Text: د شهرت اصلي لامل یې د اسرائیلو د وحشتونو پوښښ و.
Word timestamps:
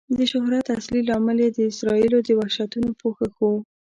د 0.17 0.19
شهرت 0.31 0.65
اصلي 0.77 1.01
لامل 1.09 1.37
یې 1.43 1.49
د 1.53 1.59
اسرائیلو 1.71 2.19
د 2.23 2.29
وحشتونو 2.39 2.89
پوښښ 3.01 3.35
و. 3.43 3.49